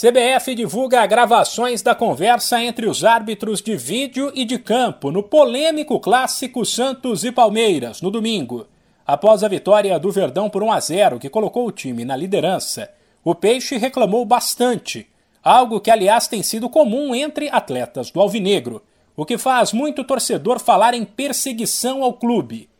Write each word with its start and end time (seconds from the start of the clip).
CBF 0.00 0.54
divulga 0.54 1.04
gravações 1.06 1.82
da 1.82 1.92
conversa 1.92 2.62
entre 2.62 2.86
os 2.86 3.04
árbitros 3.04 3.60
de 3.60 3.76
vídeo 3.76 4.30
e 4.32 4.44
de 4.44 4.56
campo 4.56 5.10
no 5.10 5.24
polêmico 5.24 5.98
clássico 5.98 6.64
Santos 6.64 7.24
e 7.24 7.32
Palmeiras, 7.32 8.00
no 8.00 8.08
domingo. 8.08 8.68
Após 9.04 9.42
a 9.42 9.48
vitória 9.48 9.98
do 9.98 10.12
Verdão 10.12 10.48
por 10.48 10.62
1 10.62 10.70
a 10.70 10.78
0, 10.78 11.18
que 11.18 11.28
colocou 11.28 11.66
o 11.66 11.72
time 11.72 12.04
na 12.04 12.14
liderança, 12.14 12.88
o 13.24 13.34
Peixe 13.34 13.76
reclamou 13.76 14.24
bastante, 14.24 15.04
algo 15.42 15.80
que 15.80 15.90
aliás 15.90 16.28
tem 16.28 16.44
sido 16.44 16.70
comum 16.70 17.12
entre 17.12 17.48
atletas 17.50 18.12
do 18.12 18.20
Alvinegro, 18.20 18.80
o 19.16 19.26
que 19.26 19.36
faz 19.36 19.72
muito 19.72 20.04
torcedor 20.04 20.60
falar 20.60 20.94
em 20.94 21.04
perseguição 21.04 22.04
ao 22.04 22.12
clube. 22.12 22.70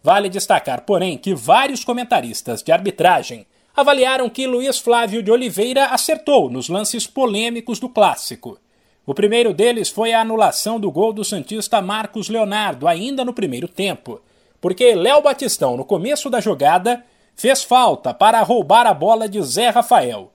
Vale 0.00 0.28
destacar, 0.28 0.82
porém, 0.82 1.18
que 1.18 1.34
vários 1.34 1.82
comentaristas 1.82 2.62
de 2.62 2.70
arbitragem 2.70 3.47
avaliaram 3.80 4.28
que 4.28 4.44
Luiz 4.44 4.80
Flávio 4.80 5.22
de 5.22 5.30
Oliveira 5.30 5.86
acertou 5.86 6.50
nos 6.50 6.68
lances 6.68 7.06
polêmicos 7.06 7.78
do 7.78 7.88
clássico. 7.88 8.58
O 9.06 9.14
primeiro 9.14 9.54
deles 9.54 9.88
foi 9.88 10.12
a 10.12 10.20
anulação 10.20 10.80
do 10.80 10.90
gol 10.90 11.12
do 11.12 11.24
Santista 11.24 11.80
Marcos 11.80 12.28
Leonardo, 12.28 12.88
ainda 12.88 13.24
no 13.24 13.32
primeiro 13.32 13.68
tempo, 13.68 14.20
porque 14.60 14.96
Léo 14.96 15.22
Batistão, 15.22 15.76
no 15.76 15.84
começo 15.84 16.28
da 16.28 16.40
jogada, 16.40 17.04
fez 17.36 17.62
falta 17.62 18.12
para 18.12 18.42
roubar 18.42 18.84
a 18.84 18.92
bola 18.92 19.28
de 19.28 19.40
Zé 19.42 19.68
Rafael. 19.68 20.32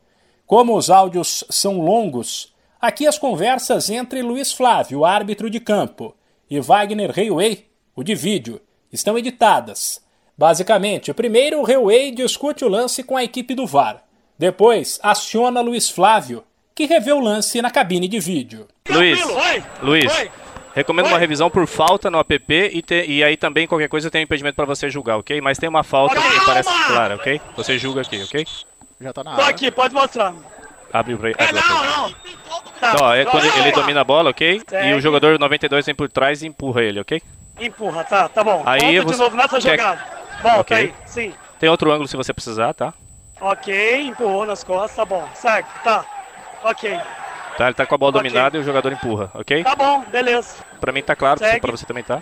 Como 0.48 0.78
os 0.78 0.90
áudios 0.90 1.44
são 1.50 1.82
longos, 1.82 2.54
aqui 2.80 3.06
as 3.06 3.18
conversas 3.18 3.90
entre 3.90 4.22
Luiz 4.22 4.54
Flávio, 4.54 5.04
árbitro 5.04 5.50
de 5.50 5.60
campo, 5.60 6.16
e 6.50 6.62
Wagner 6.62 7.12
Reiway, 7.12 7.66
o 7.94 8.04
de 8.04 8.16
vídeo, 8.16 8.62
estão 8.90 9.18
editadas. 9.18 10.02
Basicamente, 10.38 11.14
primeiro 11.14 11.60
o 11.60 11.64
Reway 11.64 12.12
discute 12.12 12.66
o 12.66 12.68
lance 12.68 13.04
com 13.04 13.16
a 13.16 13.24
equipe 13.24 13.54
do 13.54 13.68
VAR. 13.68 14.04
Depois, 14.38 15.00
aciona 15.04 15.62
Luiz 15.62 15.90
Flávio, 15.90 16.44
que 16.74 16.86
revê 16.86 17.12
o 17.12 17.20
lance 17.20 17.62
na 17.62 17.70
cabine 17.70 18.08
de 18.08 18.20
vídeo. 18.20 18.68
Luiz, 18.90 19.20
Luiz, 19.82 20.30
recomendo 20.74 21.06
uma 21.08 21.20
revisão 21.20 21.50
por 21.52 21.68
falta 21.68 22.10
no 22.10 22.20
app 22.20 22.36
e, 22.52 22.82
te, 22.82 23.06
e 23.06 23.24
aí 23.24 23.38
também 23.38 23.68
qualquer 23.68 23.88
coisa 23.88 24.10
tem 24.10 24.22
um 24.22 24.24
impedimento 24.24 24.56
para 24.56 24.66
você 24.66 24.90
julgar, 24.90 25.18
ok? 25.18 25.40
Mas 25.40 25.60
tem 25.60 25.70
uma 25.70 25.84
falta 25.84 26.16
que 26.16 26.46
parece 26.46 26.70
clara, 26.88 27.16
ok? 27.16 27.40
Você 27.56 27.78
julga 27.78 28.02
aqui, 28.02 28.22
ok? 28.24 28.46
Já 29.00 29.14
tá 29.14 29.24
na 29.24 29.36
Tô 29.36 29.42
área. 29.42 29.52
aqui, 29.54 29.70
pode 29.70 29.94
mostrar. 29.94 30.34
Abre 30.92 31.14
o 31.14 31.18
play. 31.18 31.36
É, 31.38 31.52
não, 31.52 31.62
não. 31.86 32.10
Então, 32.78 32.96
ó, 33.08 33.14
é 33.16 33.24
quando 33.26 33.46
ele 33.46 33.72
domina 33.72 34.02
a 34.02 34.04
bola, 34.04 34.30
ok? 34.32 34.62
E 34.86 34.94
o 34.94 35.00
jogador 35.00 35.40
92 35.40 35.86
vem 35.86 35.96
por 35.96 36.10
trás 36.10 36.42
e 36.42 36.48
empurra 36.48 36.82
ele, 36.84 37.00
ok? 37.00 37.22
Empurra, 37.60 38.04
tá, 38.04 38.28
tá 38.28 38.44
bom. 38.44 38.64
Aí 38.66 39.00
Volta 39.00 39.04
você- 39.04 39.14
de 39.14 39.20
novo 39.24 39.36
nessa 39.38 39.60
quer- 39.62 39.78
Volta 40.44 40.60
Ok. 40.60 40.78
aí, 40.78 40.94
sim. 41.06 41.34
Tem 41.60 41.70
outro 41.70 41.92
ângulo 41.92 42.08
se 42.08 42.18
você 42.18 42.34
precisar, 42.34 42.74
tá? 42.74 42.94
Ok, 43.42 44.02
empurrou 44.02 44.46
nas 44.46 44.64
costas, 44.64 44.96
tá 44.96 45.06
bom. 45.06 45.28
Certo, 45.34 45.68
tá. 45.84 46.06
Ok. 46.64 47.00
Tá, 47.58 47.66
ele 47.66 47.74
tá 47.74 47.86
com 47.86 47.96
a 47.96 47.98
bola 47.98 48.12
Ok. 48.12 48.22
dominada 48.22 48.58
e 48.58 48.60
o 48.60 48.64
jogador 48.64 48.92
empurra, 48.92 49.32
ok? 49.34 49.64
Tá 49.64 49.76
bom, 49.76 50.02
beleza. 50.12 50.56
Pra 50.80 50.92
mim 50.92 51.02
tá 51.02 51.16
claro, 51.16 51.40
Segue. 51.40 51.60
pra 51.62 51.72
você 51.72 51.86
também 51.86 52.04
tá. 52.04 52.22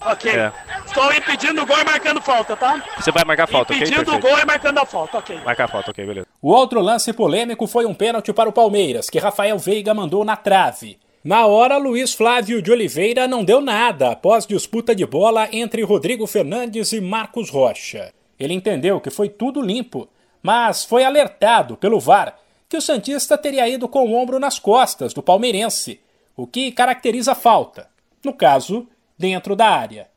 Ok. 0.00 0.30
É. 0.34 0.50
Estou 0.86 1.12
impedindo 1.12 1.62
o 1.62 1.66
gol 1.66 1.78
e 1.78 1.84
marcando 1.84 2.20
falta, 2.22 2.56
tá? 2.56 2.82
Você 2.98 3.12
vai 3.12 3.22
marcar 3.24 3.44
a 3.44 3.46
falta, 3.46 3.72
ok? 3.74 3.86
impedindo 3.86 4.14
o 4.14 4.18
gol 4.18 4.38
e 4.38 4.44
marcando 4.46 4.78
a 4.78 4.86
falta, 4.86 5.18
ok. 5.18 5.38
Marcar 5.44 5.64
a 5.64 5.68
falta, 5.68 5.90
ok, 5.90 6.06
beleza. 6.06 6.26
O 6.40 6.50
outro 6.50 6.80
lance 6.80 7.12
polêmico 7.12 7.66
foi 7.66 7.84
um 7.84 7.92
pênalti 7.94 8.32
para 8.32 8.48
o 8.48 8.52
Palmeiras, 8.52 9.10
que 9.10 9.18
Rafael 9.18 9.58
Veiga 9.58 9.92
mandou 9.92 10.24
na 10.24 10.36
trave. 10.36 10.98
Na 11.22 11.44
hora, 11.44 11.76
Luiz 11.76 12.14
Flávio 12.14 12.62
de 12.62 12.72
Oliveira 12.72 13.28
não 13.28 13.44
deu 13.44 13.60
nada 13.60 14.12
após 14.12 14.46
disputa 14.46 14.94
de 14.94 15.04
bola 15.04 15.50
entre 15.52 15.82
Rodrigo 15.82 16.26
Fernandes 16.26 16.92
e 16.92 17.00
Marcos 17.00 17.50
Rocha. 17.50 18.10
Ele 18.38 18.54
entendeu 18.54 18.98
que 19.02 19.10
foi 19.10 19.28
tudo 19.28 19.60
limpo, 19.60 20.08
mas 20.42 20.82
foi 20.82 21.04
alertado 21.04 21.76
pelo 21.76 22.00
VAR 22.00 22.38
que 22.66 22.76
o 22.78 22.80
Santista 22.80 23.36
teria 23.36 23.68
ido 23.68 23.86
com 23.86 24.06
o 24.06 24.14
ombro 24.14 24.38
nas 24.38 24.58
costas 24.58 25.12
do 25.12 25.22
palmeirense, 25.22 26.00
o 26.34 26.46
que 26.46 26.72
caracteriza 26.72 27.34
falta, 27.34 27.88
no 28.24 28.32
caso, 28.32 28.88
dentro 29.18 29.54
da 29.54 29.68
área. 29.68 30.08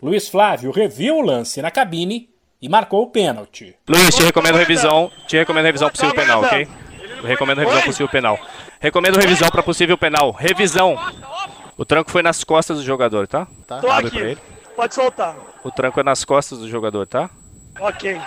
Luiz 0.00 0.28
Flávio 0.28 0.70
reviu 0.70 1.16
o 1.16 1.22
lance 1.22 1.60
na 1.60 1.72
cabine 1.72 2.30
e 2.60 2.68
marcou 2.68 3.02
o 3.02 3.10
pênalti. 3.10 3.74
Luiz, 3.88 4.14
te 4.14 4.22
recomendo 4.22 4.58
revisão. 4.58 5.10
Te 5.26 5.36
recomendo 5.36 5.64
revisão 5.64 5.90
possível 5.90 6.14
penal, 6.14 6.40
ok? 6.42 6.68
Recomendo 7.22 7.58
revisão 7.58 7.78
Oi? 7.80 7.84
possível 7.86 8.08
penal. 8.08 8.38
Recomendo 8.80 9.16
revisão 9.18 9.48
para 9.50 9.62
possível 9.62 9.96
penal. 9.96 10.32
Revisão. 10.32 10.96
O 11.76 11.84
tranco 11.84 12.10
foi 12.10 12.22
nas 12.22 12.44
costas 12.44 12.78
do 12.78 12.84
jogador, 12.84 13.26
tá? 13.26 13.46
Tá. 13.66 13.80
Tô 13.80 13.90
Abre 13.90 14.10
pra 14.10 14.18
aqui. 14.20 14.28
ele. 14.30 14.40
Pode 14.76 14.94
soltar. 14.94 15.36
O 15.62 15.70
tranco 15.70 16.00
é 16.00 16.02
nas 16.02 16.24
costas 16.24 16.58
do 16.58 16.68
jogador, 16.68 17.06
tá? 17.06 17.30
Ok. 17.80 18.20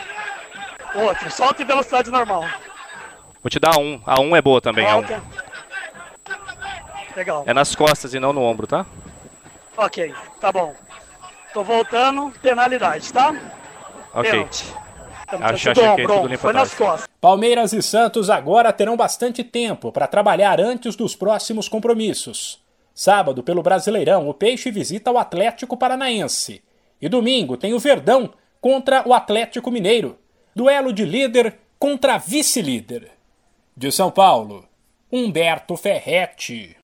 Outro, 0.95 1.29
solta 1.31 1.61
em 1.61 1.65
velocidade 1.65 2.09
normal. 2.09 2.45
Vou 3.43 3.49
te 3.49 3.59
dar 3.59 3.77
um. 3.77 4.01
A 4.05 4.19
um 4.21 4.35
é 4.35 4.41
boa 4.41 4.61
também, 4.61 4.85
a 4.89 4.95
um. 4.95 5.01
Volta. 5.01 5.21
Legal. 7.15 7.43
É 7.45 7.53
nas 7.53 7.75
costas 7.75 8.13
e 8.13 8.19
não 8.19 8.33
no 8.33 8.41
ombro, 8.41 8.67
tá? 8.67 8.85
Ok, 9.77 10.13
tá 10.39 10.51
bom. 10.51 10.73
Tô 11.53 11.63
voltando, 11.63 12.31
penalidade, 12.41 13.11
tá? 13.13 13.33
Ok. 14.13 14.31
Pênalti. 14.31 14.65
Tudo 15.29 15.43
achei 15.43 15.73
que 15.73 15.81
ombro, 15.81 16.21
tudo 16.21 16.37
Foi 16.37 16.53
nas 16.53 16.73
costas. 16.73 17.09
Palmeiras 17.19 17.73
e 17.73 17.81
Santos 17.81 18.29
agora 18.29 18.71
terão 18.71 18.95
bastante 18.95 19.43
tempo 19.43 19.91
para 19.91 20.07
trabalhar 20.07 20.59
antes 20.59 20.95
dos 20.95 21.15
próximos 21.15 21.67
compromissos. 21.67 22.63
Sábado, 22.93 23.43
pelo 23.43 23.61
Brasileirão, 23.61 24.29
o 24.29 24.33
Peixe 24.33 24.71
visita 24.71 25.11
o 25.11 25.17
Atlético 25.17 25.75
Paranaense. 25.75 26.63
E 27.01 27.09
domingo 27.09 27.57
tem 27.57 27.73
o 27.73 27.79
Verdão 27.79 28.31
contra 28.61 29.07
o 29.07 29.13
Atlético 29.13 29.69
Mineiro. 29.69 30.17
Duelo 30.55 30.93
de 30.93 31.03
líder 31.03 31.57
contra 31.77 32.17
vice-líder. 32.17 33.11
De 33.75 33.91
São 33.91 34.09
Paulo, 34.09 34.65
Humberto 35.11 35.75
Ferretti. 35.75 36.77